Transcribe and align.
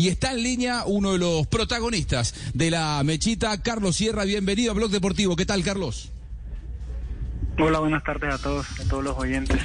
Y 0.00 0.08
está 0.08 0.32
en 0.32 0.42
línea 0.42 0.84
uno 0.86 1.12
de 1.12 1.18
los 1.18 1.46
protagonistas 1.46 2.34
de 2.54 2.70
la 2.70 3.02
mechita, 3.04 3.60
Carlos 3.60 3.96
Sierra. 3.96 4.24
Bienvenido 4.24 4.70
a 4.70 4.74
Blog 4.74 4.90
Deportivo. 4.90 5.36
¿Qué 5.36 5.44
tal, 5.44 5.62
Carlos? 5.62 6.08
Hola, 7.58 7.80
buenas 7.80 8.02
tardes 8.02 8.32
a 8.32 8.38
todos, 8.38 8.66
a 8.80 8.88
todos 8.88 9.04
los 9.04 9.18
oyentes. 9.18 9.60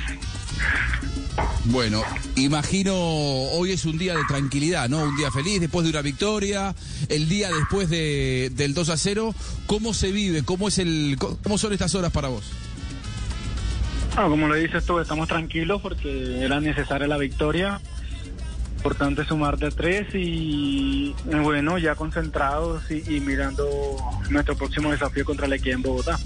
Bueno, 1.64 2.04
imagino 2.36 2.96
hoy 2.98 3.72
es 3.72 3.86
un 3.86 3.98
día 3.98 4.14
de 4.14 4.26
tranquilidad, 4.28 4.90
¿no? 4.90 5.06
Un 5.06 5.16
día 5.16 5.32
feliz 5.32 5.62
después 5.62 5.86
de 5.86 5.92
una 5.92 6.02
victoria, 6.02 6.76
el 7.08 7.30
día 7.30 7.50
después 7.54 7.90
de, 7.90 8.52
del 8.56 8.74
2 8.74 8.90
a 8.90 8.98
0. 8.98 9.34
¿Cómo 9.68 9.94
se 9.94 10.12
vive? 10.12 10.44
¿Cómo, 10.44 10.68
es 10.68 10.80
el, 10.80 11.16
¿Cómo 11.18 11.58
son 11.58 11.72
estas 11.72 11.96
horas 11.96 12.12
para 12.12 12.28
vos? 12.28 12.52
Ah, 14.18 14.28
como 14.28 14.50
lo 14.50 14.56
dices 14.56 14.86
tú, 14.86 15.00
estamos 15.00 15.30
tranquilos 15.30 15.82
porque 15.82 16.44
era 16.44 16.60
necesaria 16.60 17.08
la 17.08 17.18
victoria. 17.18 17.80
Importante 18.86 19.26
sumar 19.26 19.58
de 19.58 19.72
tres 19.72 20.14
y 20.14 21.16
bueno, 21.44 21.80
ya 21.80 21.96
concentrados 21.96 22.92
y, 22.92 23.16
y 23.16 23.20
mirando 23.20 23.68
nuestro 24.30 24.56
próximo 24.56 24.92
desafío 24.92 25.26
contra 25.26 25.48
el 25.48 25.54
equipo 25.54 25.76
en 25.76 25.82
Bogotá. 25.82 26.20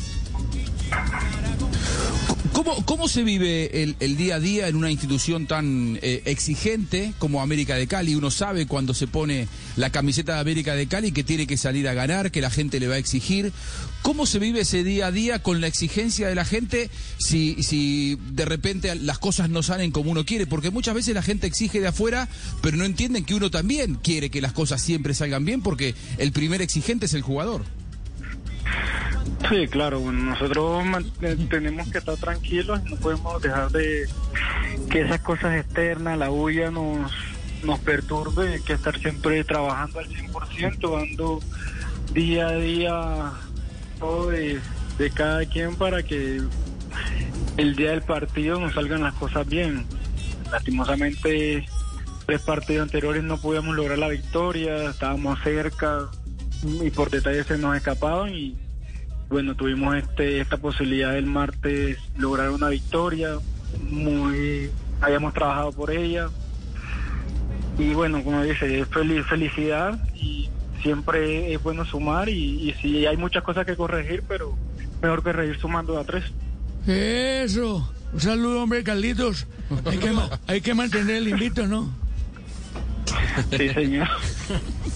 ¿Cómo, 2.59 2.85
¿Cómo 2.85 3.07
se 3.07 3.23
vive 3.23 3.83
el, 3.83 3.95
el 4.01 4.17
día 4.17 4.35
a 4.35 4.39
día 4.41 4.67
en 4.67 4.75
una 4.75 4.91
institución 4.91 5.47
tan 5.47 5.97
eh, 6.01 6.23
exigente 6.25 7.13
como 7.17 7.41
América 7.41 7.75
de 7.75 7.87
Cali? 7.87 8.15
Uno 8.15 8.31
sabe 8.31 8.67
cuando 8.67 8.93
se 8.93 9.07
pone 9.07 9.47
la 9.77 9.91
camiseta 9.91 10.33
de 10.33 10.41
América 10.41 10.75
de 10.75 10.85
Cali 10.87 11.13
que 11.13 11.23
tiene 11.23 11.47
que 11.47 11.55
salir 11.55 11.87
a 11.87 11.93
ganar, 11.93 12.31
que 12.31 12.41
la 12.41 12.49
gente 12.49 12.81
le 12.81 12.89
va 12.89 12.95
a 12.95 12.97
exigir. 12.97 13.53
¿Cómo 14.01 14.25
se 14.25 14.39
vive 14.39 14.59
ese 14.59 14.83
día 14.83 15.07
a 15.07 15.11
día 15.13 15.41
con 15.41 15.61
la 15.61 15.67
exigencia 15.67 16.27
de 16.27 16.35
la 16.35 16.43
gente 16.43 16.89
si, 17.17 17.63
si 17.63 18.17
de 18.33 18.43
repente 18.43 18.93
las 18.93 19.19
cosas 19.19 19.49
no 19.49 19.63
salen 19.63 19.91
como 19.91 20.11
uno 20.11 20.25
quiere? 20.25 20.45
Porque 20.45 20.69
muchas 20.69 20.95
veces 20.95 21.15
la 21.15 21.21
gente 21.21 21.47
exige 21.47 21.79
de 21.79 21.87
afuera, 21.87 22.27
pero 22.61 22.75
no 22.75 22.83
entienden 22.83 23.23
que 23.23 23.35
uno 23.35 23.49
también 23.49 23.95
quiere 23.95 24.29
que 24.29 24.41
las 24.41 24.51
cosas 24.51 24.81
siempre 24.81 25.13
salgan 25.13 25.45
bien 25.45 25.61
porque 25.61 25.95
el 26.17 26.33
primer 26.33 26.61
exigente 26.61 27.05
es 27.05 27.13
el 27.13 27.21
jugador. 27.21 27.63
Sí, 29.49 29.67
claro, 29.67 29.99
bueno, 29.99 30.23
nosotros 30.23 30.83
eh, 31.21 31.37
tenemos 31.49 31.89
que 31.91 31.97
estar 31.97 32.17
tranquilos, 32.17 32.83
no 32.83 32.95
podemos 32.97 33.41
dejar 33.41 33.71
de 33.71 34.07
que 34.89 35.01
esas 35.01 35.21
cosas 35.21 35.59
externas, 35.59 36.17
la 36.17 36.29
bulla 36.29 36.69
nos, 36.69 37.11
nos 37.63 37.79
perturbe, 37.79 38.53
hay 38.53 38.61
que 38.61 38.73
estar 38.73 38.97
siempre 38.99 39.43
trabajando 39.43 39.99
al 39.99 40.07
100%, 40.07 40.99
dando 40.99 41.39
día 42.13 42.47
a 42.47 42.55
día 42.55 43.31
todo 43.99 44.29
de, 44.29 44.59
de 44.97 45.09
cada 45.11 45.45
quien 45.45 45.75
para 45.75 46.03
que 46.03 46.41
el 47.57 47.75
día 47.75 47.91
del 47.91 48.01
partido 48.01 48.59
nos 48.59 48.73
salgan 48.73 49.01
las 49.01 49.13
cosas 49.15 49.47
bien. 49.47 49.85
Lastimosamente, 50.51 51.65
tres 52.25 52.41
partidos 52.41 52.83
anteriores 52.83 53.23
no 53.23 53.39
podíamos 53.39 53.75
lograr 53.75 53.97
la 53.97 54.09
victoria, 54.09 54.89
estábamos 54.89 55.39
cerca 55.43 56.07
y 56.63 56.89
por 56.89 57.09
detalles 57.09 57.47
se 57.47 57.57
nos 57.57 57.75
escapaban 57.75 58.33
y 58.33 58.55
bueno, 59.29 59.55
tuvimos 59.55 59.95
este 59.95 60.41
esta 60.41 60.57
posibilidad 60.57 61.17
el 61.17 61.25
martes 61.25 61.97
lograr 62.17 62.49
una 62.49 62.69
victoria, 62.69 63.37
muy 63.89 64.71
habíamos 65.01 65.33
trabajado 65.33 65.71
por 65.71 65.91
ella 65.91 66.29
y 67.77 67.93
bueno, 67.93 68.21
como 68.23 68.43
dice, 68.43 68.85
feliz, 68.85 69.25
felicidad 69.27 69.97
y 70.13 70.49
siempre 70.81 71.53
es 71.53 71.63
bueno 71.63 71.85
sumar 71.85 72.27
y, 72.27 72.69
y 72.69 72.75
sí 72.81 73.05
hay 73.05 73.15
muchas 73.15 73.43
cosas 73.43 73.65
que 73.65 73.75
corregir, 73.75 74.23
pero 74.27 74.57
mejor 75.01 75.23
que 75.23 75.31
reír 75.31 75.57
sumando 75.59 75.97
a 75.97 76.03
tres. 76.03 76.25
Eso. 76.87 77.89
Un 78.11 78.19
saludo, 78.19 78.63
hombre, 78.63 78.83
Carlitos. 78.83 79.47
Hay 79.85 79.97
que, 79.97 80.15
hay 80.47 80.61
que 80.61 80.73
mantener 80.73 81.17
el 81.17 81.27
invito, 81.27 81.67
¿no? 81.67 81.89
Sí, 83.51 83.69
señor. 83.69 84.07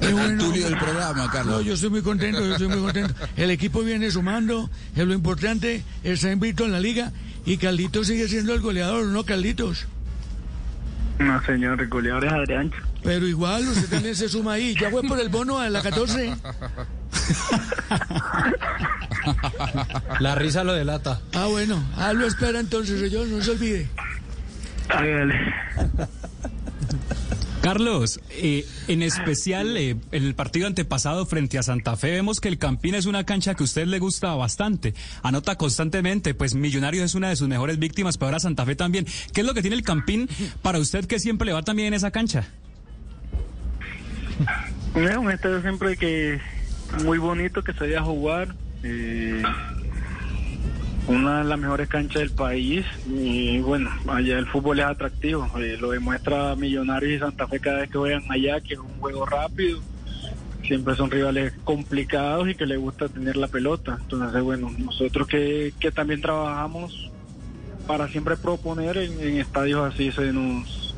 Qué 0.00 0.12
bueno. 0.12 0.44
Tulio 0.44 0.66
del 0.68 0.78
programa, 0.78 1.24
No, 1.26 1.30
Carlos. 1.32 1.64
yo 1.64 1.74
estoy 1.74 1.90
muy 1.90 2.02
contento, 2.02 2.40
yo 2.40 2.52
estoy 2.52 2.68
muy 2.68 2.80
contento. 2.80 3.14
El 3.36 3.50
equipo 3.50 3.82
viene 3.82 4.10
sumando, 4.10 4.68
es 4.94 5.06
lo 5.06 5.14
importante, 5.14 5.82
está 6.04 6.30
invito 6.30 6.64
en 6.64 6.72
la 6.72 6.80
liga 6.80 7.12
y 7.44 7.56
Carlitos 7.56 8.06
sigue 8.08 8.28
siendo 8.28 8.52
el 8.54 8.60
goleador, 8.60 9.06
¿no, 9.06 9.24
Carlitos? 9.24 9.86
No, 11.18 11.42
señor, 11.44 11.80
el 11.80 11.88
goleador 11.88 12.26
es 12.26 12.32
Adrián. 12.32 12.72
Pero 13.02 13.26
igual, 13.26 13.66
usted 13.68 13.88
también 13.88 14.14
se 14.16 14.28
suma 14.28 14.54
ahí. 14.54 14.74
Ya 14.78 14.90
fue 14.90 15.02
por 15.02 15.18
el 15.20 15.28
bono 15.28 15.58
a 15.60 15.68
la 15.70 15.80
14. 15.80 16.34
La 20.20 20.34
risa 20.34 20.64
lo 20.64 20.72
delata. 20.74 21.20
Ah, 21.34 21.46
bueno, 21.46 21.82
ah, 21.96 22.12
lo 22.12 22.26
espera 22.26 22.60
entonces, 22.60 23.10
yo 23.10 23.24
no 23.26 23.40
se 23.42 23.50
olvide. 23.52 23.88
Hágale. 24.88 25.54
Carlos, 27.66 28.20
eh, 28.30 28.64
en 28.86 29.02
especial 29.02 29.76
eh, 29.76 29.96
el 30.12 30.36
partido 30.36 30.68
antepasado 30.68 31.26
frente 31.26 31.58
a 31.58 31.64
Santa 31.64 31.96
Fe 31.96 32.12
vemos 32.12 32.38
que 32.38 32.46
el 32.46 32.58
Campín 32.58 32.94
es 32.94 33.06
una 33.06 33.24
cancha 33.24 33.56
que 33.56 33.64
a 33.64 33.66
usted 33.66 33.88
le 33.88 33.98
gusta 33.98 34.32
bastante. 34.36 34.94
Anota 35.24 35.56
constantemente, 35.56 36.32
pues 36.32 36.54
Millonarios 36.54 37.02
es 37.02 37.16
una 37.16 37.28
de 37.28 37.34
sus 37.34 37.48
mejores 37.48 37.80
víctimas, 37.80 38.18
pero 38.18 38.28
ahora 38.28 38.38
Santa 38.38 38.64
Fe 38.64 38.76
también. 38.76 39.04
¿Qué 39.34 39.40
es 39.40 39.46
lo 39.48 39.52
que 39.52 39.62
tiene 39.62 39.74
el 39.74 39.82
Campín 39.82 40.28
para 40.62 40.78
usted 40.78 41.06
que 41.06 41.18
siempre 41.18 41.44
le 41.44 41.54
va 41.54 41.62
también 41.62 41.88
en 41.88 41.94
esa 41.94 42.12
cancha? 42.12 42.46
Es 44.94 45.16
un 45.16 45.32
estadio 45.32 45.60
siempre 45.60 45.96
que 45.96 46.38
muy 47.02 47.18
bonito 47.18 47.64
que 47.64 47.72
se 47.72 47.80
vaya 47.80 47.98
a 47.98 48.04
jugar. 48.04 48.54
eh, 48.84 49.42
una 51.08 51.38
de 51.38 51.44
las 51.44 51.58
mejores 51.58 51.88
canchas 51.88 52.22
del 52.22 52.30
país. 52.30 52.84
Y 53.08 53.58
bueno, 53.60 53.90
allá 54.08 54.38
el 54.38 54.46
fútbol 54.46 54.80
es 54.80 54.86
atractivo. 54.86 55.48
eh, 55.58 55.76
lo 55.80 55.90
demuestra 55.90 56.54
Millonarios 56.56 57.12
y 57.12 57.18
Santa 57.18 57.46
Fe 57.46 57.60
cada 57.60 57.78
vez 57.78 57.90
que 57.90 57.98
juegan 57.98 58.24
allá, 58.30 58.60
que 58.60 58.74
es 58.74 58.80
un 58.80 58.98
juego 59.00 59.26
rápido. 59.26 59.80
Siempre 60.66 60.96
son 60.96 61.10
rivales 61.10 61.52
complicados 61.64 62.48
y 62.48 62.54
que 62.54 62.66
les 62.66 62.78
gusta 62.78 63.08
tener 63.08 63.36
la 63.36 63.48
pelota. 63.48 63.98
Entonces, 64.00 64.42
bueno, 64.42 64.70
nosotros 64.76 65.28
que, 65.28 65.72
que 65.78 65.92
también 65.92 66.20
trabajamos 66.20 67.10
para 67.86 68.08
siempre 68.08 68.36
proponer 68.36 68.96
en, 68.96 69.38
estadios 69.38 69.94
así 69.94 70.10
se 70.10 70.32
nos, 70.32 70.94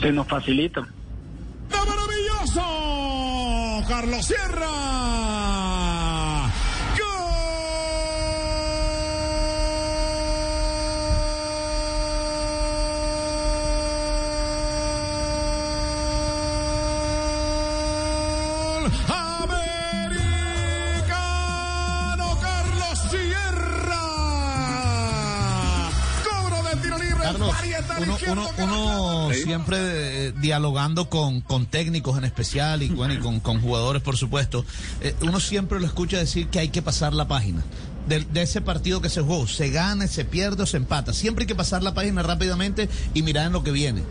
se 0.00 0.12
nos 0.12 0.28
facilita. 0.28 0.86
maravilloso! 1.70 2.62
Carlos 3.88 4.26
Sierra. 4.26 5.67
Uno, 28.00 28.18
uno, 28.30 28.48
uno 28.58 29.30
siempre 29.34 29.78
eh, 30.28 30.32
dialogando 30.40 31.08
con, 31.08 31.40
con 31.40 31.66
técnicos 31.66 32.16
en 32.18 32.24
especial 32.24 32.82
y, 32.82 32.88
bueno, 32.88 33.14
y 33.14 33.18
con, 33.18 33.40
con 33.40 33.60
jugadores, 33.60 34.02
por 34.02 34.16
supuesto, 34.16 34.64
eh, 35.00 35.14
uno 35.22 35.40
siempre 35.40 35.80
lo 35.80 35.86
escucha 35.86 36.18
decir 36.18 36.48
que 36.48 36.58
hay 36.58 36.68
que 36.68 36.82
pasar 36.82 37.14
la 37.14 37.28
página. 37.28 37.62
De, 38.08 38.20
de 38.20 38.42
ese 38.42 38.62
partido 38.62 39.02
que 39.02 39.10
se 39.10 39.20
jugó, 39.20 39.46
se 39.46 39.68
gana, 39.68 40.06
se 40.06 40.24
pierde 40.24 40.62
o 40.62 40.66
se 40.66 40.78
empata. 40.78 41.12
Siempre 41.12 41.42
hay 41.42 41.46
que 41.46 41.54
pasar 41.54 41.82
la 41.82 41.92
página 41.92 42.22
rápidamente 42.22 42.88
y 43.12 43.22
mirar 43.22 43.46
en 43.46 43.52
lo 43.52 43.62
que 43.62 43.70
viene. 43.70 44.02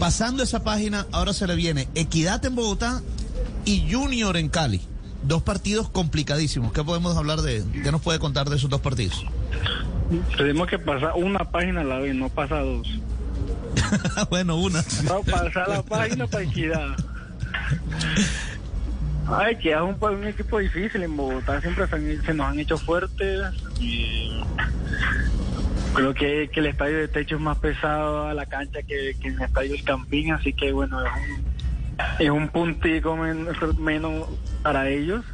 Pasando 0.00 0.42
esa 0.42 0.64
página, 0.64 1.06
ahora 1.12 1.32
se 1.32 1.46
le 1.46 1.54
viene 1.54 1.88
Equidad 1.94 2.44
en 2.44 2.56
Bogotá 2.56 3.00
y 3.64 3.92
Junior 3.92 4.36
en 4.36 4.48
Cali. 4.48 4.80
Dos 5.22 5.42
partidos 5.42 5.88
complicadísimos. 5.88 6.72
¿Qué 6.72 6.82
podemos 6.82 7.16
hablar 7.16 7.42
de? 7.42 7.64
¿Qué 7.82 7.90
nos 7.90 8.00
puede 8.00 8.18
contar 8.18 8.48
de 8.50 8.56
esos 8.56 8.70
dos 8.70 8.80
partidos? 8.80 9.24
Tenemos 10.36 10.66
que 10.68 10.78
pasar 10.78 11.12
una 11.16 11.40
página 11.40 11.82
a 11.82 11.84
la 11.84 11.98
vez, 11.98 12.14
no 12.14 12.28
pasa 12.28 12.60
dos. 12.60 12.88
bueno, 14.30 14.56
una. 14.56 14.82
No, 15.04 15.22
pasar 15.22 15.68
la 15.68 15.82
página 15.82 16.26
para 16.26 16.44
equidad. 16.44 16.96
Ay, 19.30 19.56
que 19.56 19.72
es 19.72 19.80
un, 19.80 19.96
un 20.02 20.24
equipo 20.26 20.58
difícil 20.58 21.02
en 21.02 21.14
Bogotá, 21.16 21.60
siempre 21.60 21.86
se, 21.86 22.32
nos 22.34 22.46
han 22.46 22.58
hecho 22.58 22.78
fuertes 22.78 23.42
y 23.78 24.40
Creo 25.94 26.14
que, 26.14 26.48
que 26.52 26.60
el 26.60 26.66
estadio 26.66 26.96
de 26.98 27.08
techo 27.08 27.36
es 27.36 27.40
más 27.40 27.58
pesado 27.58 28.26
a 28.28 28.34
la 28.34 28.46
cancha 28.46 28.80
que, 28.82 29.16
que 29.20 29.28
en 29.28 29.34
el 29.36 29.42
estadio 29.42 29.72
del 29.72 29.84
Campín, 29.84 30.32
así 30.32 30.52
que 30.52 30.70
bueno, 30.72 31.00
es 31.04 31.10
un, 31.12 31.44
es 32.26 32.30
un 32.30 32.48
puntico 32.48 33.16
men- 33.16 33.48
menos 33.78 34.26
para 34.62 34.88
ellos. 34.88 35.24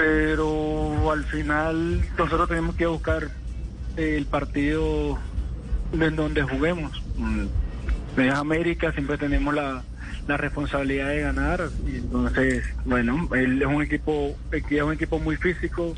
Pero 0.00 1.10
al 1.10 1.24
final 1.24 2.00
nosotros 2.16 2.48
tenemos 2.48 2.74
que 2.74 2.86
buscar 2.86 3.28
el 3.98 4.24
partido 4.24 5.18
en 5.92 6.16
donde 6.16 6.42
juguemos. 6.42 7.02
Mm, 7.18 7.44
Es 8.16 8.34
América, 8.34 8.92
siempre 8.92 9.18
tenemos 9.18 9.54
la, 9.54 9.82
la 10.26 10.36
responsabilidad 10.38 11.08
de 11.08 11.20
ganar. 11.20 11.68
Y 11.86 11.96
entonces, 11.96 12.64
bueno, 12.86 13.28
él 13.34 13.60
es 13.60 13.68
un 13.68 13.82
equipo, 13.82 14.34
es 14.50 14.82
un 14.82 14.92
equipo 14.92 15.18
muy 15.18 15.36
físico, 15.36 15.94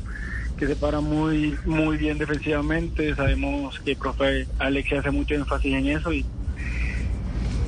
que 0.57 0.67
se 0.67 0.75
para 0.75 0.99
muy, 0.99 1.57
muy 1.65 1.95
bien 1.95 2.17
defensivamente. 2.17 3.15
Sabemos 3.15 3.79
que 3.79 3.91
el 3.91 3.97
profe 3.97 4.47
Alex 4.59 4.93
hace 4.99 5.11
mucho 5.11 5.33
énfasis 5.33 5.73
en 5.73 5.87
eso 5.87 6.11
y, 6.11 6.25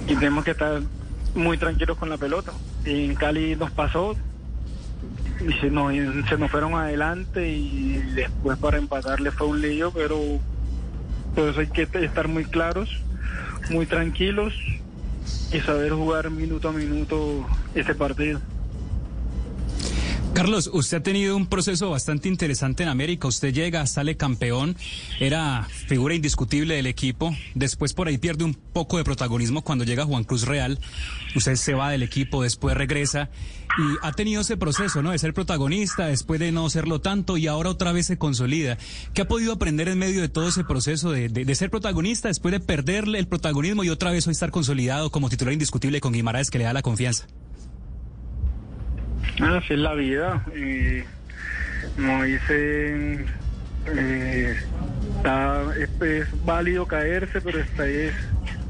tenemos 0.08 0.44
que 0.44 0.52
estar 0.52 0.82
muy 1.34 1.58
tranquilos 1.58 1.98
con 1.98 2.10
la 2.10 2.18
pelota. 2.18 2.52
En 2.84 3.16
Cali 3.16 3.56
nos 3.56 3.72
pasó, 3.72 4.16
y 5.42 5.54
se 5.54 5.70
nos, 5.70 5.94
se 6.28 6.38
nos 6.38 6.52
fueron 6.52 6.76
adelante 6.76 7.50
y 7.50 8.02
después 8.16 8.58
para 8.58 8.78
empatarle 8.78 9.32
fue 9.32 9.48
un 9.48 9.62
lío, 9.62 9.92
pero 9.92 10.20
por 11.36 11.50
eso 11.50 11.60
hay 11.60 11.68
que 11.68 11.88
estar 12.04 12.28
muy 12.28 12.46
claros, 12.46 12.90
muy 13.70 13.86
tranquilos 13.86 14.54
y 15.52 15.60
saber 15.60 15.92
jugar 15.92 16.30
minuto 16.30 16.70
a 16.70 16.72
minuto 16.72 17.46
ese 17.74 17.96
partido. 17.96 18.40
Carlos, 20.36 20.70
usted 20.74 20.98
ha 20.98 21.02
tenido 21.02 21.38
un 21.38 21.48
proceso 21.48 21.92
bastante 21.92 22.28
interesante 22.28 22.84
en 22.84 22.90
América. 22.90 23.26
Usted 23.26 23.54
llega, 23.54 23.88
sale 23.88 24.18
campeón, 24.18 24.76
era 25.22 25.66
figura 25.88 26.14
indiscutible 26.14 26.76
del 26.76 26.88
equipo. 26.88 27.34
Después 27.54 27.94
por 27.94 28.10
ahí 28.10 28.18
pierde 28.18 28.44
un 28.44 28.54
poco 28.54 28.98
de 28.98 29.06
protagonismo 29.06 29.62
cuando 29.62 29.86
llega 29.86 30.04
Juan 30.04 30.26
Cruz 30.26 30.46
Real. 30.46 30.78
Usted 31.38 31.56
se 31.56 31.74
va 31.74 31.90
del 31.90 32.04
equipo, 32.04 32.44
después 32.44 32.76
regresa 32.76 33.30
y 33.78 34.06
ha 34.06 34.12
tenido 34.12 34.42
ese 34.42 34.58
proceso, 34.58 35.02
¿no? 35.02 35.12
De 35.12 35.20
ser 35.20 35.34
protagonista, 35.34 36.08
después 36.08 36.42
de 36.42 36.52
no 36.52 36.70
serlo 36.70 37.00
tanto 37.00 37.38
y 37.38 37.48
ahora 37.48 37.70
otra 37.70 37.94
vez 37.94 38.08
se 38.08 38.18
consolida. 38.18 38.78
¿Qué 39.14 39.22
ha 39.22 39.30
podido 39.30 39.54
aprender 39.54 39.88
en 39.88 40.00
medio 40.00 40.20
de 40.20 40.28
todo 40.28 40.50
ese 40.50 40.66
proceso 40.66 41.12
de, 41.12 41.56
ser 41.56 41.70
protagonista, 41.70 42.28
después 42.28 42.52
de 42.52 42.60
perderle 42.60 43.20
el 43.20 43.28
protagonismo 43.30 43.86
y 43.86 43.90
otra 43.90 44.12
vez 44.12 44.28
hoy 44.28 44.34
estar 44.34 44.52
consolidado 44.52 45.12
como 45.12 45.30
titular 45.30 45.54
indiscutible 45.54 46.02
con 46.02 46.12
Guimaraes 46.12 46.52
que 46.52 46.58
le 46.58 46.66
da 46.66 46.74
la 46.74 46.82
confianza? 46.82 47.26
Ah, 49.42 49.62
es 49.68 49.78
la 49.78 49.94
vida. 49.94 50.44
Y 50.56 51.04
como 51.96 52.24
dicen, 52.24 53.26
eh, 53.88 54.56
está- 55.18 55.64
es, 55.78 55.90
es 56.02 56.46
válido 56.46 56.86
caerse, 56.86 57.42
pero 57.42 57.60
está, 57.60 57.88
es 57.88 58.14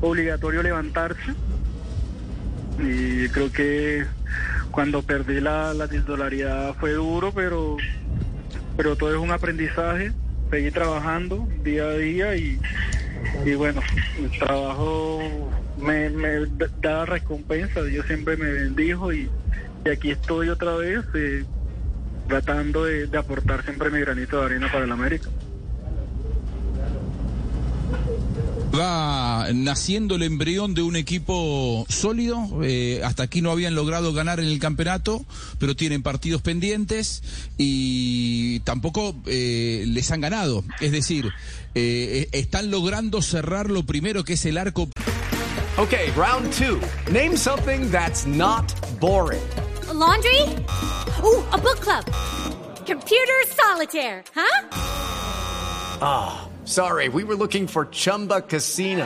obligatorio 0.01 0.63
levantarse. 0.63 1.33
Y 2.79 3.29
creo 3.29 3.51
que 3.51 4.05
cuando 4.71 5.01
perdí 5.01 5.39
la, 5.39 5.73
la 5.73 5.87
titularidad 5.87 6.73
fue 6.75 6.93
duro, 6.93 7.31
pero, 7.33 7.77
pero 8.75 8.95
todo 8.95 9.11
es 9.13 9.17
un 9.19 9.31
aprendizaje. 9.31 10.11
Seguí 10.51 10.71
trabajando 10.71 11.47
día 11.63 11.85
a 11.85 11.93
día 11.93 12.35
y, 12.35 12.59
y 13.45 13.53
bueno, 13.55 13.81
el 14.19 14.29
trabajo 14.37 15.49
me, 15.77 16.09
me 16.09 16.29
da 16.81 17.05
recompensa. 17.05 17.81
Dios 17.83 18.05
siempre 18.07 18.35
me 18.37 18.51
bendijo 18.51 19.11
y, 19.13 19.29
y 19.85 19.89
aquí 19.89 20.11
estoy 20.11 20.49
otra 20.49 20.75
vez 20.75 21.05
eh, 21.13 21.45
tratando 22.27 22.85
de, 22.85 23.07
de 23.07 23.17
aportar 23.17 23.63
siempre 23.63 23.91
mi 23.91 23.99
granito 23.99 24.39
de 24.39 24.45
arena 24.45 24.71
para 24.71 24.85
el 24.85 24.91
América. 24.91 25.29
Va 28.77 29.47
naciendo 29.53 30.15
el 30.15 30.23
embrión 30.23 30.73
de 30.73 30.81
un 30.81 30.95
equipo 30.95 31.85
sólido. 31.87 32.35
eh, 32.63 33.01
hasta 33.05 33.23
aquí 33.23 33.41
no 33.41 33.51
habían 33.51 33.75
logrado 33.75 34.11
ganar 34.11 34.39
en 34.39 34.47
el 34.47 34.59
campeonato, 34.59 35.23
pero 35.59 35.75
tienen 35.75 36.03
partidos 36.03 36.41
pendientes 36.41 37.23
y 37.57 38.59
tampoco 38.61 39.15
eh, 39.27 39.85
les 39.87 40.11
han 40.11 40.19
ganado. 40.19 40.63
Es 40.81 40.91
decir, 40.91 41.31
eh, 41.75 42.27
están 42.33 42.69
logrando 42.69 43.21
cerrar 43.21 43.69
lo 43.69 43.85
primero 43.85 44.23
que 44.23 44.33
es 44.33 44.45
el 44.45 44.57
arco. 44.57 44.89
Okay, 45.77 46.09
round 46.15 46.51
two. 46.51 46.79
Name 47.11 47.37
something 47.37 47.89
that's 47.91 48.25
not 48.25 48.73
boring. 48.99 49.41
A 49.87 49.93
laundry? 49.93 50.41
Ooh, 51.23 51.43
a 51.51 51.57
book 51.57 51.79
club. 51.79 52.05
Computer 52.85 53.43
solitaire, 53.47 54.23
huh? 54.33 54.69
Ah, 56.01 56.47
sorry, 56.65 57.09
we 57.09 57.23
were 57.23 57.35
looking 57.35 57.67
for 57.67 57.85
Chumba 57.87 58.41
Casino. 58.41 59.05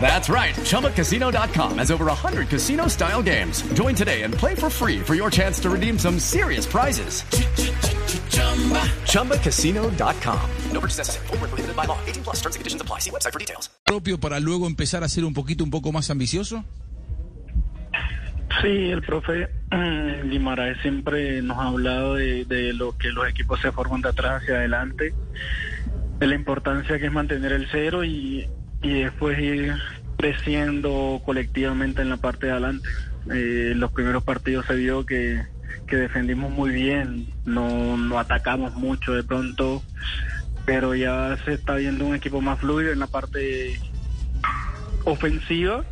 That's 0.00 0.28
right. 0.28 0.54
ChumbaCasino.com 0.54 1.78
has 1.78 1.90
over 1.90 2.06
100 2.06 2.48
casino 2.48 2.88
style 2.88 3.22
games. 3.22 3.62
Join 3.74 3.94
today 3.94 4.22
and 4.22 4.34
play 4.34 4.54
for 4.54 4.68
free 4.68 4.98
for 4.98 5.14
your 5.14 5.30
chance 5.30 5.60
to 5.60 5.70
redeem 5.70 5.98
some 5.98 6.18
serious 6.18 6.66
prizes. 6.66 7.22
ChumbaCasino.com. 9.06 10.50
No 10.72 10.80
purchase 10.80 10.98
necessary. 10.98 11.26
Void 11.28 11.40
where 11.40 11.48
prohibited 11.48 11.76
by 11.76 11.84
law. 11.86 11.98
18 12.06 12.22
plus 12.24 12.36
terms 12.40 12.56
and 12.56 12.60
conditions 12.60 12.82
apply. 12.82 12.98
See 12.98 13.10
website 13.10 13.32
for 13.32 13.38
details. 13.38 13.70
propio 13.84 14.18
para 14.18 14.40
luego 14.40 14.66
empezar 14.66 15.04
a 15.04 15.08
ser 15.08 15.24
un 15.24 15.32
poquito 15.34 15.64
un 15.64 15.70
poco 15.70 15.92
más 15.92 16.10
ambicioso? 16.10 16.64
Sí, 18.62 18.92
el 18.92 19.02
profe 19.02 19.48
eh, 19.72 20.22
Guimaraes 20.24 20.78
siempre 20.82 21.42
nos 21.42 21.58
ha 21.58 21.66
hablado 21.66 22.14
de, 22.14 22.72
lo 22.74 22.96
que 22.96 23.08
los 23.10 23.28
equipos 23.28 23.60
se 23.60 23.72
forman 23.72 24.02
de 24.02 24.10
atrás 24.10 24.40
hacia 24.40 24.54
adelante, 24.54 25.12
de 26.20 26.26
la 26.28 26.36
importancia 26.36 26.96
que 27.00 27.06
es 27.06 27.12
mantener 27.12 27.50
el 27.50 27.66
cero 27.72 28.04
y, 28.04 28.48
y 28.80 29.00
después 29.02 29.36
ir 29.40 29.74
creciendo 30.16 31.20
colectivamente 31.24 32.02
en 32.02 32.10
la 32.10 32.18
parte 32.18 32.46
de 32.46 32.52
adelante. 32.52 32.88
Eh, 33.34 33.72
los 33.74 33.90
primeros 33.90 34.22
partidos 34.22 34.64
se 34.66 34.76
vio 34.76 35.04
que, 35.04 35.42
que 35.88 35.96
defendimos 35.96 36.52
muy 36.52 36.70
bien, 36.70 37.26
no, 37.44 37.96
no 37.96 38.20
atacamos 38.20 38.76
mucho 38.76 39.12
de 39.12 39.24
pronto, 39.24 39.82
pero 40.64 40.94
ya 40.94 41.36
se 41.44 41.54
está 41.54 41.74
viendo 41.74 42.06
un 42.06 42.14
equipo 42.14 42.40
más 42.40 42.60
fluido 42.60 42.92
en 42.92 43.00
la 43.00 43.08
parte 43.08 43.80
ofensiva 45.04 45.84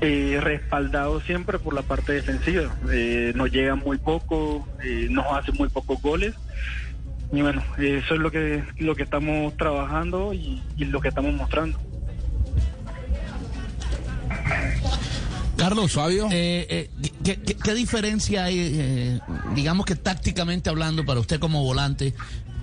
eh, 0.00 0.38
respaldado 0.40 1.20
siempre 1.22 1.58
por 1.58 1.74
la 1.74 1.82
parte 1.82 2.12
defensiva. 2.12 2.74
Eh, 2.92 3.32
nos 3.34 3.50
llegan 3.50 3.78
muy 3.80 3.98
poco, 3.98 4.66
eh, 4.82 5.08
nos 5.10 5.26
hacen 5.32 5.54
muy 5.58 5.68
pocos 5.68 6.00
goles. 6.02 6.34
Y 7.32 7.42
bueno, 7.42 7.62
eso 7.78 8.14
es 8.14 8.20
lo 8.20 8.30
que, 8.30 8.62
lo 8.78 8.94
que 8.94 9.02
estamos 9.02 9.56
trabajando 9.56 10.32
y, 10.32 10.62
y 10.76 10.84
lo 10.84 11.00
que 11.00 11.08
estamos 11.08 11.32
mostrando. 11.34 11.78
Carlos, 15.56 15.92
Fabio, 15.92 16.28
¿qué, 16.28 16.90
qué- 17.24 17.40
qué 17.40 17.74
diferencia 17.74 18.44
hay, 18.44 18.58
eh, 18.60 19.20
digamos 19.54 19.86
que 19.86 19.96
tácticamente 19.96 20.68
hablando, 20.68 21.04
para 21.04 21.18
usted 21.18 21.40
como 21.40 21.62
volante, 21.64 22.14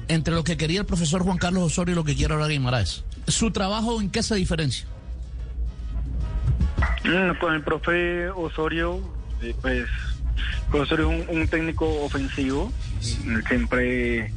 entre 0.08 0.34
lo 0.36 0.44
que 0.44 0.58
quería 0.58 0.82
el 0.82 0.86
profesor 0.86 1.24
Juan 1.24 1.38
Carlos 1.40 1.64
Osorio 1.64 1.94
y 1.94 1.96
lo 1.96 2.04
que 2.04 2.16
quiere 2.16 2.34
ahora 2.36 2.48
Guimaraes? 2.48 3.04
¿Su 3.28 3.52
trabajo 3.52 4.00
en 4.00 4.10
qué 4.12 4.22
se 4.22 4.36
diferencia? 4.36 4.86
Mm, 7.04 7.38
Con 7.40 7.54
el 7.56 7.62
profe 7.62 8.30
Osorio, 8.30 9.00
eh, 9.42 9.54
pues, 9.62 9.86
Osorio 10.72 11.12
es 11.12 11.30
un, 11.30 11.38
un 11.42 11.48
técnico 11.48 11.86
ofensivo, 12.04 12.72
Él 13.28 13.44
siempre 13.48 14.32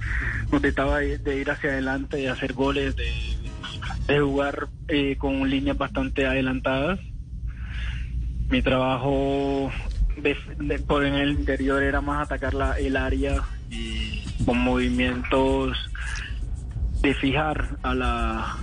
nos 0.50 0.60
trataba 0.62 0.98
de, 0.98 1.18
de 1.18 1.40
ir 1.40 1.50
hacia 1.50 1.70
adelante, 1.70 2.16
de 2.18 2.28
hacer 2.28 2.52
goles, 2.52 2.94
de, 2.96 3.04
de 4.06 4.20
jugar 4.20 4.68
eh, 4.88 5.16
con 5.16 5.48
líneas 5.48 5.78
bastante 5.78 6.26
adelantadas. 6.26 6.98
Mi 8.50 8.62
trabajo 8.62 9.70
de- 10.16 10.36
de- 10.58 10.78
por 10.80 11.04
en 11.04 11.14
el 11.14 11.30
interior 11.30 11.82
era 11.82 12.00
más 12.00 12.26
atacar 12.26 12.54
la, 12.54 12.78
el 12.78 12.96
área 12.96 13.42
y 13.70 14.22
con 14.44 14.58
movimientos 14.58 15.76
de 17.00 17.14
fijar 17.14 17.76
a 17.82 17.94
la 17.94 18.56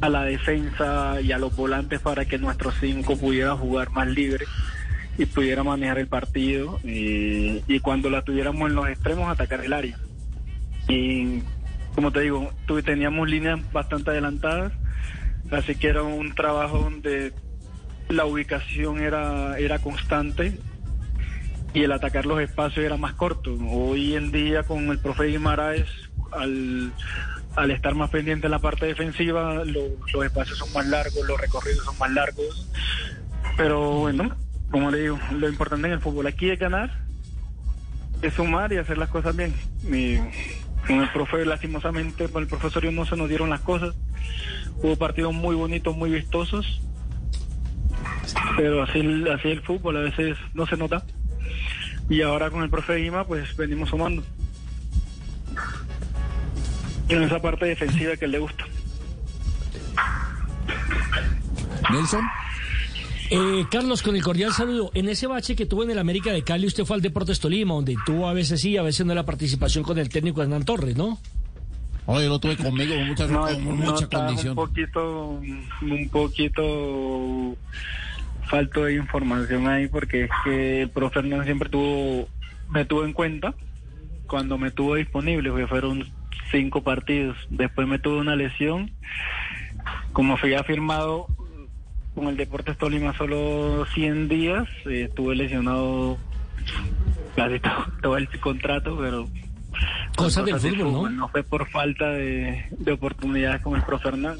a 0.00 0.08
la 0.08 0.24
defensa 0.24 1.20
y 1.20 1.32
a 1.32 1.38
los 1.38 1.54
volantes 1.56 2.00
para 2.00 2.24
que 2.24 2.38
nuestros 2.38 2.74
cinco 2.80 3.16
pudiera 3.16 3.56
jugar 3.56 3.90
más 3.90 4.08
libre 4.08 4.44
y 5.16 5.26
pudiera 5.26 5.64
manejar 5.64 5.98
el 5.98 6.06
partido 6.06 6.78
y, 6.84 7.62
y 7.66 7.80
cuando 7.80 8.08
la 8.08 8.22
tuviéramos 8.22 8.70
en 8.70 8.76
los 8.76 8.88
extremos 8.88 9.28
atacar 9.28 9.64
el 9.64 9.72
área 9.72 9.98
y 10.88 11.42
como 11.94 12.12
te 12.12 12.20
digo 12.20 12.52
teníamos 12.84 13.28
líneas 13.28 13.60
bastante 13.72 14.10
adelantadas 14.10 14.72
así 15.50 15.74
que 15.74 15.88
era 15.88 16.02
un 16.02 16.34
trabajo 16.34 16.78
donde 16.78 17.32
la 18.08 18.24
ubicación 18.24 19.00
era 19.00 19.58
era 19.58 19.80
constante 19.80 20.58
y 21.74 21.82
el 21.82 21.92
atacar 21.92 22.26
los 22.26 22.40
espacios 22.40 22.84
era 22.84 22.96
más 22.96 23.14
corto. 23.14 23.56
Hoy 23.68 24.14
en 24.14 24.32
día 24.32 24.62
con 24.62 24.88
el 24.88 24.98
profe 24.98 25.24
Guimaraes, 25.24 25.88
al, 26.32 26.92
al 27.58 27.70
estar 27.70 27.94
más 27.94 28.10
pendiente 28.10 28.46
en 28.46 28.52
la 28.52 28.58
parte 28.58 28.86
defensiva, 28.86 29.64
lo- 29.64 29.88
los 30.12 30.24
espacios 30.24 30.58
son 30.58 30.72
más 30.72 30.86
largos, 30.86 31.26
los 31.26 31.40
recorridos 31.40 31.84
son 31.84 31.98
más 31.98 32.10
largos. 32.12 32.68
Pero 33.56 33.92
bueno, 34.00 34.34
como 34.70 34.90
le 34.90 35.00
digo, 35.00 35.18
lo 35.32 35.48
importante 35.48 35.86
en 35.88 35.94
el 35.94 36.00
fútbol 36.00 36.26
aquí 36.26 36.50
es 36.50 36.58
ganar, 36.58 36.90
es 38.22 38.34
sumar 38.34 38.72
y 38.72 38.76
hacer 38.78 38.98
las 38.98 39.08
cosas 39.08 39.34
bien. 39.36 39.54
Y 39.90 40.18
Con 40.86 41.00
el 41.02 41.10
profe, 41.12 41.44
lastimosamente, 41.44 42.28
con 42.28 42.42
el 42.42 42.48
profesor 42.48 42.82
no 42.92 43.04
se 43.04 43.16
nos 43.16 43.28
dieron 43.28 43.50
las 43.50 43.60
cosas. 43.60 43.94
Hubo 44.82 44.96
partidos 44.96 45.34
muy 45.34 45.54
bonitos, 45.56 45.94
muy 45.96 46.08
vistosos. 46.10 46.80
Pero 48.56 48.82
así, 48.82 49.00
así 49.34 49.48
el 49.48 49.60
fútbol 49.62 49.96
a 49.98 50.00
veces 50.00 50.36
no 50.54 50.66
se 50.66 50.76
nota. 50.76 51.02
Y 52.08 52.22
ahora 52.22 52.50
con 52.50 52.62
el 52.62 52.70
profe 52.70 53.00
Ima, 53.04 53.26
pues 53.26 53.54
venimos 53.56 53.90
sumando. 53.90 54.22
En 57.08 57.22
esa 57.22 57.40
parte 57.40 57.66
defensiva 57.66 58.16
que 58.16 58.26
le 58.26 58.38
gusta. 58.38 58.64
Nelson. 61.90 62.24
Eh, 63.30 63.66
Carlos, 63.70 64.02
con 64.02 64.16
el 64.16 64.22
cordial 64.22 64.52
saludo. 64.52 64.90
En 64.94 65.08
ese 65.08 65.26
bache 65.26 65.54
que 65.54 65.66
tuvo 65.66 65.84
en 65.84 65.90
el 65.90 65.98
América 65.98 66.32
de 66.32 66.42
Cali, 66.42 66.66
usted 66.66 66.84
fue 66.84 66.96
al 66.96 67.02
Deportes 67.02 67.40
Tolima, 67.40 67.74
donde 67.74 67.96
tuvo 68.06 68.28
a 68.28 68.32
veces 68.32 68.60
sí, 68.60 68.76
a 68.76 68.82
veces 68.82 69.04
no 69.04 69.14
la 69.14 69.24
participación 69.26 69.84
con 69.84 69.98
el 69.98 70.08
técnico 70.08 70.42
Hernán 70.42 70.64
Torres, 70.64 70.96
¿no? 70.96 71.18
Oye, 72.06 72.26
lo 72.26 72.38
tuve 72.38 72.56
conmigo 72.56 72.94
con 72.94 73.06
mucha, 73.08 73.26
No, 73.26 73.42
con 73.42 73.64
no, 73.64 73.92
mucha 73.92 74.06
condición. 74.06 74.50
Un 74.50 74.54
poquito, 74.56 75.40
un 75.82 76.08
poquito 76.10 77.56
falto 78.44 78.84
de 78.84 78.94
información 78.94 79.68
ahí 79.68 79.88
porque 79.88 80.24
es 80.24 80.30
que 80.42 80.82
el 80.82 80.88
profe 80.88 81.18
Hernán 81.18 81.44
siempre 81.44 81.68
tuvo, 81.68 82.28
me 82.70 82.86
tuvo 82.86 83.04
en 83.04 83.12
cuenta 83.12 83.54
cuando 84.26 84.56
me 84.56 84.70
tuvo 84.70 84.94
disponible, 84.94 85.50
porque 85.50 85.66
fueron 85.66 86.06
cinco 86.50 86.82
partidos. 86.82 87.36
Después 87.50 87.86
me 87.86 87.98
tuvo 87.98 88.18
una 88.18 88.36
lesión. 88.36 88.90
Como 90.12 90.36
fui 90.36 90.54
firmado 90.66 91.26
con 92.14 92.28
el 92.28 92.36
Deportes 92.36 92.76
Tolima 92.76 93.16
solo 93.16 93.86
100 93.94 94.28
días, 94.28 94.68
eh, 94.86 95.06
estuve 95.08 95.36
lesionado 95.36 96.18
casi 97.36 97.60
todo, 97.60 97.86
todo 98.02 98.16
el 98.16 98.28
contrato, 98.40 98.98
pero 98.98 99.28
Cosas 100.16 100.44
del 100.46 100.58
fútbol, 100.58 100.92
¿no? 100.92 101.10
No 101.10 101.28
fue 101.28 101.44
por 101.44 101.68
falta 101.68 102.10
de, 102.10 102.66
de 102.70 102.92
oportunidades 102.92 103.62
con 103.62 103.76
el 103.76 103.82
Hernán. 104.04 104.38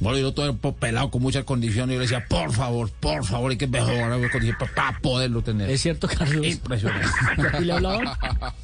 Bueno, 0.00 0.18
yo 0.18 0.32
todo 0.32 0.56
pelado 0.72 1.10
con 1.10 1.22
muchas 1.22 1.44
condiciones. 1.44 1.94
Yo 1.94 2.00
le 2.00 2.06
decía, 2.06 2.24
por 2.26 2.52
favor, 2.52 2.90
por 3.00 3.24
favor, 3.24 3.50
hay 3.50 3.58
que 3.58 3.66
mejorar 3.66 4.18
las 4.18 4.30
condiciones 4.30 4.56
para, 4.74 4.98
poderlo 4.98 5.42
tener. 5.42 5.68
Es 5.70 5.82
cierto, 5.82 6.08
Carlos. 6.08 6.46
Impresionante. 6.46 7.06
¿Y 7.60 7.64
le 7.64 7.72
hablaba? 7.72 8.18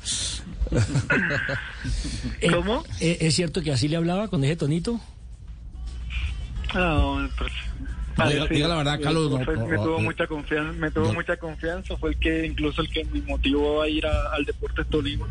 ¿Cómo? 2.53 2.85
Eh, 3.01 3.19
¿Es 3.21 3.35
cierto 3.35 3.63
que 3.63 3.73
así 3.73 3.89
le 3.89 3.97
hablaba 3.97 4.29
con 4.29 4.43
ese 4.45 4.57
tonito? 4.57 5.01
No, 6.75 7.29
pues, 7.39 7.53
No, 8.19 8.25
diga- 8.31 8.49
diga 8.49 8.69
la 8.69 8.77
verdad, 8.77 9.01
Carlos, 9.01 9.31
no, 9.31 9.39
no, 9.39 9.67
me 9.67 9.77
no, 9.77 9.83
tuvo 9.85 9.99
no. 9.99 10.05
mucha 10.05 10.27
confianza, 10.27 10.73
me 10.73 10.91
tuvo 10.91 11.09
No. 11.09 11.13
mucha 11.15 11.37
confianza, 11.37 11.97
fue 11.99 12.11
el 12.11 12.17
que 12.17 12.47
incluso 12.47 12.81
el 12.83 12.89
que 12.89 13.05
me 13.05 13.21
motivó 13.23 13.83
a 13.83 13.89
ir 13.89 14.07
a- 14.07 14.29
al 14.35 14.45
Deportes 14.45 14.87
Tolima 14.89 15.27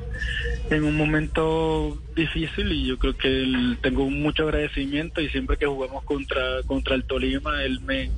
en 0.69 0.83
un 0.83 0.95
momento 0.95 1.97
difícil 2.15 2.71
y 2.71 2.85
yo 2.87 2.97
creo 2.99 3.17
que 3.17 3.27
él- 3.27 3.77
tengo 3.81 4.09
mucho 4.09 4.43
agradecimiento 4.43 5.19
y 5.21 5.29
siempre 5.29 5.57
que 5.57 5.65
jugamos 5.65 6.03
contra 6.03 6.63
contra 6.65 6.95
el 6.95 7.03
Tolima 7.03 7.63
él 7.63 7.79
me 7.81 8.09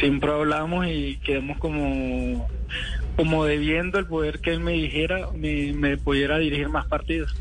siempre 0.00 0.30
hablamos 0.30 0.86
y 0.86 1.16
quedamos 1.24 1.58
como 1.58 2.48
como 3.16 3.44
debiendo 3.44 3.98
el 3.98 4.06
poder 4.06 4.40
que 4.40 4.50
él 4.50 4.60
me 4.60 4.72
dijera 4.72 5.28
me, 5.34 5.96
pudiera 5.96 6.38
dirigir 6.38 6.68
más 6.68 6.86
partidos. 6.86 7.34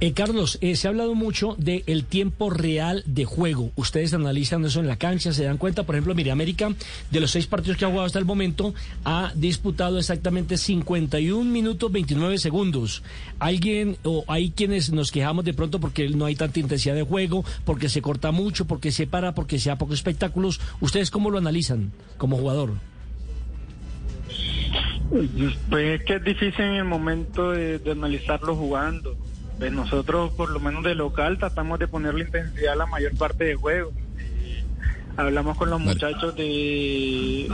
Eh, 0.00 0.12
Carlos, 0.12 0.58
eh, 0.60 0.76
se 0.76 0.86
ha 0.86 0.90
hablado 0.90 1.14
mucho 1.14 1.56
del 1.58 2.04
tiempo 2.04 2.50
real 2.50 3.02
de 3.06 3.24
juego. 3.24 3.70
Ustedes 3.74 4.12
analizan 4.12 4.64
eso 4.64 4.80
en 4.80 4.86
la 4.86 4.96
cancha, 4.96 5.32
se 5.32 5.44
dan 5.44 5.56
cuenta, 5.56 5.84
por 5.84 5.94
ejemplo, 5.94 6.14
mire, 6.14 6.30
América, 6.30 6.74
de 7.10 7.20
los 7.20 7.30
seis 7.30 7.46
partidos 7.46 7.78
que 7.78 7.86
ha 7.86 7.88
jugado 7.88 8.06
hasta 8.06 8.18
el 8.18 8.26
momento, 8.26 8.74
ha 9.04 9.32
disputado 9.34 9.98
exactamente 9.98 10.58
51 10.58 11.50
minutos 11.50 11.90
29 11.90 12.38
segundos. 12.38 13.02
Alguien, 13.38 13.96
o 14.04 14.24
hay 14.28 14.50
quienes 14.50 14.92
nos 14.92 15.10
quejamos 15.10 15.44
de 15.44 15.54
pronto 15.54 15.80
porque 15.80 16.08
no 16.10 16.26
hay 16.26 16.36
tanta 16.36 16.60
intensidad 16.60 16.94
de 16.94 17.02
juego, 17.02 17.44
porque 17.64 17.88
se 17.88 18.02
corta 18.02 18.30
mucho, 18.30 18.66
porque 18.66 18.92
se 18.92 19.06
para, 19.06 19.34
porque 19.34 19.58
sea 19.58 19.78
pocos 19.78 19.94
espectáculos. 19.94 20.60
¿Ustedes 20.80 21.10
cómo 21.10 21.30
lo 21.30 21.38
analizan 21.38 21.92
como 22.18 22.36
jugador? 22.36 22.91
Pues 25.68 26.00
es 26.00 26.04
que 26.04 26.14
es 26.14 26.24
difícil 26.24 26.64
en 26.64 26.74
el 26.74 26.84
momento 26.84 27.50
de, 27.50 27.78
de 27.78 27.90
analizarlo 27.90 28.56
jugando. 28.56 29.14
Pues 29.58 29.70
nosotros, 29.72 30.32
por 30.32 30.50
lo 30.50 30.58
menos 30.58 30.82
de 30.84 30.94
local, 30.94 31.38
tratamos 31.38 31.78
de 31.78 31.86
ponerle 31.86 32.24
intensidad 32.24 32.72
a 32.72 32.76
la 32.76 32.86
mayor 32.86 33.16
parte 33.16 33.44
del 33.44 33.56
juego. 33.56 33.92
Hablamos 35.16 35.58
con 35.58 35.68
los 35.68 35.80
muchachos 35.80 36.34
de, 36.34 37.48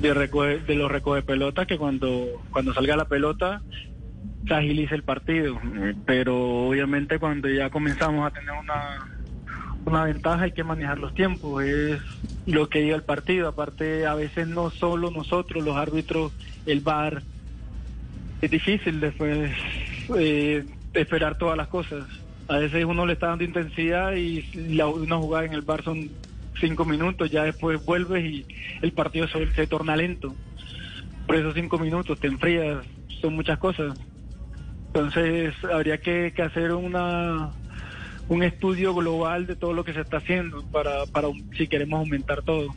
de, 0.00 0.60
de 0.66 0.74
los 0.74 0.90
recoge 0.90 1.22
pelotas 1.22 1.66
que 1.66 1.76
cuando, 1.76 2.42
cuando 2.50 2.72
salga 2.72 2.96
la 2.96 3.04
pelota 3.04 3.60
se 4.48 4.54
agilice 4.54 4.94
el 4.94 5.02
partido. 5.02 5.60
Pero 6.06 6.68
obviamente 6.68 7.18
cuando 7.18 7.48
ya 7.48 7.68
comenzamos 7.68 8.26
a 8.26 8.30
tener 8.30 8.54
una, 8.58 9.21
una 9.84 10.04
ventaja 10.04 10.44
hay 10.44 10.52
que 10.52 10.64
manejar 10.64 10.98
los 10.98 11.14
tiempos, 11.14 11.64
es 11.64 12.00
lo 12.46 12.68
que 12.68 12.80
diga 12.80 12.96
el 12.96 13.02
partido. 13.02 13.48
Aparte, 13.48 14.06
a 14.06 14.14
veces 14.14 14.48
no 14.48 14.70
solo 14.70 15.10
nosotros, 15.10 15.64
los 15.64 15.76
árbitros, 15.76 16.32
el 16.66 16.80
VAR, 16.80 17.22
es 18.40 18.50
difícil 18.50 19.00
después 19.00 19.50
eh, 20.16 20.64
esperar 20.94 21.38
todas 21.38 21.56
las 21.56 21.68
cosas. 21.68 22.04
A 22.48 22.58
veces 22.58 22.84
uno 22.84 23.06
le 23.06 23.14
está 23.14 23.28
dando 23.28 23.44
intensidad 23.44 24.14
y 24.14 24.42
la, 24.74 24.86
una 24.86 25.16
jugada 25.16 25.46
en 25.46 25.52
el 25.52 25.62
VAR 25.62 25.82
son 25.82 26.10
cinco 26.60 26.84
minutos, 26.84 27.30
ya 27.30 27.44
después 27.44 27.84
vuelves 27.84 28.24
y 28.24 28.46
el 28.82 28.92
partido 28.92 29.26
se, 29.28 29.66
torna 29.66 29.96
lento. 29.96 30.34
Por 31.26 31.36
esos 31.36 31.54
cinco 31.54 31.78
minutos 31.78 32.18
te 32.20 32.26
enfrías, 32.28 32.84
son 33.20 33.34
muchas 33.34 33.58
cosas. 33.58 33.98
Entonces 34.88 35.54
habría 35.64 35.98
que 35.98 36.32
hacer 36.42 36.72
una 36.72 37.52
un 38.28 38.42
estudio 38.42 38.94
global 38.94 39.46
de 39.46 39.56
todo 39.56 39.72
lo 39.72 39.84
que 39.84 39.92
se 39.92 40.00
está 40.00 40.18
haciendo 40.18 40.62
para, 40.72 41.06
para 41.06 41.28
si 41.56 41.66
queremos 41.66 42.00
aumentar 42.00 42.42
todo. 42.42 42.68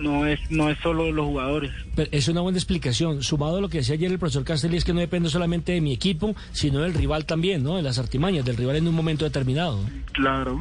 No 0.00 0.26
es 0.26 0.38
no 0.50 0.70
es 0.70 0.78
solo 0.78 1.10
los 1.10 1.26
jugadores. 1.26 1.72
Pero 1.96 2.08
es 2.12 2.28
una 2.28 2.40
buena 2.40 2.56
explicación. 2.58 3.22
Sumado 3.24 3.58
a 3.58 3.60
lo 3.60 3.68
que 3.68 3.78
decía 3.78 3.94
ayer 3.94 4.10
el 4.12 4.18
profesor 4.18 4.44
Castelli, 4.44 4.76
es 4.76 4.84
que 4.84 4.92
no 4.92 5.00
depende 5.00 5.28
solamente 5.28 5.72
de 5.72 5.80
mi 5.80 5.92
equipo, 5.92 6.36
sino 6.52 6.80
del 6.80 6.94
rival 6.94 7.24
también, 7.26 7.64
¿no? 7.64 7.76
De 7.76 7.82
las 7.82 7.98
artimañas, 7.98 8.44
del 8.44 8.56
rival 8.56 8.76
en 8.76 8.86
un 8.86 8.94
momento 8.94 9.24
determinado. 9.24 9.80
Claro, 10.12 10.60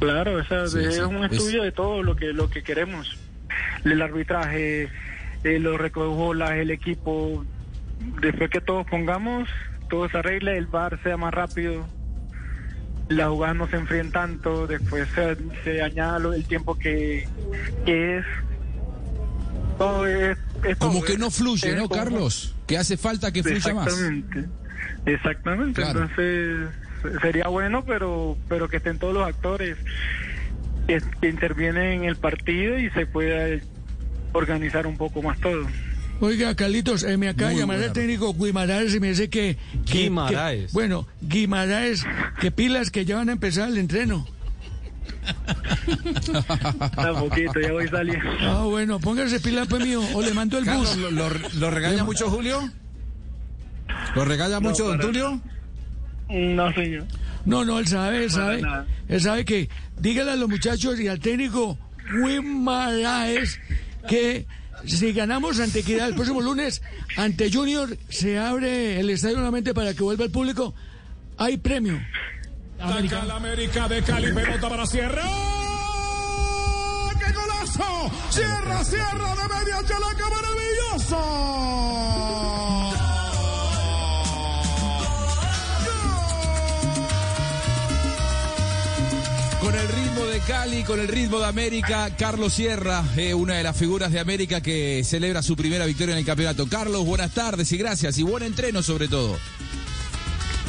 claro, 0.00 0.34
o 0.36 0.44
sea, 0.44 0.66
Sí, 0.66 0.78
es 0.80 0.96
sí. 0.96 1.00
un 1.00 1.24
Es- 1.24 1.32
estudio 1.32 1.62
de 1.62 1.72
todo 1.72 2.02
lo 2.02 2.14
que 2.14 2.26
lo 2.34 2.50
que 2.50 2.62
queremos. 2.62 3.16
El 3.86 4.02
arbitraje, 4.02 4.88
eh, 5.44 5.58
los 5.58 5.78
recobolas, 5.78 6.52
el 6.52 6.70
equipo. 6.70 7.44
Después 8.20 8.50
que 8.50 8.60
todos 8.60 8.86
pongamos, 8.86 9.48
todo 9.88 10.08
se 10.10 10.18
arregle, 10.18 10.58
el 10.58 10.66
bar 10.66 11.00
sea 11.02 11.16
más 11.16 11.32
rápido, 11.32 11.86
las 13.08 13.28
jugadas 13.28 13.56
no 13.56 13.68
se 13.68 13.76
enfríen 13.76 14.10
tanto, 14.12 14.66
después 14.66 15.08
se, 15.14 15.36
se 15.64 15.82
añada 15.82 16.18
lo- 16.18 16.32
el 16.32 16.44
tiempo 16.44 16.74
que, 16.76 17.26
que 17.84 18.18
es. 18.18 18.24
Todo 19.78 20.06
es, 20.06 20.38
es 20.64 20.76
Como 20.76 20.98
todo, 21.00 21.04
que 21.06 21.18
no 21.18 21.30
fluye, 21.30 21.74
¿no, 21.74 21.88
Carlos? 21.88 22.54
Que 22.66 22.78
hace 22.78 22.96
falta 22.96 23.32
que 23.32 23.42
fluya 23.42 23.74
más. 23.74 23.86
Exactamente. 23.88 24.48
Exactamente. 25.06 25.82
Claro. 25.82 26.02
Entonces 26.02 26.68
sería 27.20 27.48
bueno, 27.48 27.84
pero 27.84 28.36
pero 28.48 28.68
que 28.68 28.76
estén 28.76 28.98
todos 28.98 29.12
los 29.14 29.26
actores 29.26 29.76
que, 30.86 31.00
que 31.20 31.28
intervienen 31.28 32.02
en 32.02 32.04
el 32.04 32.16
partido 32.16 32.78
y 32.78 32.90
se 32.90 33.06
pueda 33.06 33.58
organizar 34.32 34.86
un 34.86 34.96
poco 34.96 35.20
más 35.22 35.38
todo. 35.40 35.66
Oiga, 36.20 36.54
Carlitos, 36.54 37.02
eh, 37.02 37.16
me 37.16 37.28
acaba 37.28 37.50
de 37.50 37.56
llamar 37.56 37.80
el 37.80 37.92
técnico 37.92 38.32
Guimaraes 38.34 38.94
y 38.94 39.00
me 39.00 39.08
dice 39.08 39.28
que... 39.28 39.56
que- 39.84 40.04
Guimaraes. 40.04 40.66
que- 40.66 40.72
bueno, 40.72 41.08
Guimaraes, 41.20 42.04
que 42.40 42.50
pilas 42.52 42.90
que 42.90 43.04
ya 43.04 43.16
van 43.16 43.28
a 43.28 43.32
empezar 43.32 43.68
el 43.68 43.78
entreno. 43.78 44.26
Un 47.12 47.28
poquito, 47.28 47.60
ya 47.60 47.72
voy 47.72 47.88
saliendo. 47.88 48.24
Ah, 48.40 48.62
bueno, 48.64 49.00
póngase 49.00 49.40
pila, 49.40 49.64
pues 49.66 49.84
mío, 49.84 50.00
o 50.14 50.22
le 50.22 50.32
mando 50.32 50.58
el 50.58 50.64
bus. 50.64 50.96
¿lo, 50.96 51.10
lo, 51.10 51.28
lo 51.58 51.70
regaña 51.70 52.04
mucho 52.04 52.30
Julio? 52.30 52.70
¿Lo 54.14 54.24
regaña 54.24 54.54
No, 54.60 54.60
mucho 54.68 54.84
don 54.84 54.96
para 54.98 55.08
Tulio? 55.08 55.40
No, 56.28 56.72
señor. 56.72 57.04
No, 57.44 57.64
no, 57.64 57.78
él 57.80 57.86
sabe, 57.88 58.24
él 58.24 58.30
sabe. 58.30 58.62
Él 59.08 59.20
sabe 59.20 59.44
que 59.44 59.68
dígale 59.98 60.30
a 60.32 60.36
los 60.36 60.48
muchachos 60.48 60.98
y 61.00 61.08
al 61.08 61.18
técnico 61.18 61.76
Guimaraes 62.24 63.58
que 64.08 64.46
si 64.86 65.12
ganamos 65.12 65.60
ante 65.60 65.80
Equidad 65.80 66.08
el 66.08 66.14
próximo 66.14 66.40
lunes, 66.40 66.80
ante 67.16 67.52
Junior, 67.52 67.96
se 68.08 68.38
abre 68.38 69.00
el 69.00 69.10
estadio 69.10 69.36
nuevamente 69.36 69.74
para 69.74 69.92
que 69.94 70.02
vuelva 70.02 70.24
el 70.24 70.30
público. 70.30 70.74
Hay 71.38 71.56
premio. 71.56 72.00
Ataca 72.78 73.24
la 73.24 73.36
América 73.36 73.88
de 73.88 74.02
Cali, 74.02 74.32
pelota 74.32 74.68
para 74.68 74.86
Sierra. 74.86 75.22
¡Qué 77.18 77.32
golazo! 77.32 78.12
Sierra, 78.30 78.84
Sierra 78.84 79.34
de 79.36 79.48
media 79.54 79.82
chalaca, 79.86 80.28
maravilloso. 80.30 81.18
Cali, 90.52 90.84
con 90.84 91.00
el 91.00 91.08
ritmo 91.08 91.38
de 91.38 91.46
América, 91.46 92.10
Carlos 92.14 92.52
Sierra, 92.52 93.02
eh, 93.16 93.32
una 93.32 93.54
de 93.54 93.62
las 93.62 93.74
figuras 93.74 94.12
de 94.12 94.20
América 94.20 94.60
que 94.60 95.02
celebra 95.02 95.40
su 95.40 95.56
primera 95.56 95.86
victoria 95.86 96.12
en 96.12 96.18
el 96.18 96.26
campeonato. 96.26 96.66
Carlos, 96.68 97.06
buenas 97.06 97.30
tardes 97.32 97.72
y 97.72 97.78
gracias 97.78 98.18
y 98.18 98.22
buen 98.22 98.42
entreno 98.42 98.82
sobre 98.82 99.08
todo. 99.08 99.38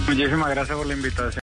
Muchísimas 0.07 0.49
gracias 0.51 0.77
por 0.77 0.87
la 0.87 0.93
invitación. 0.93 1.42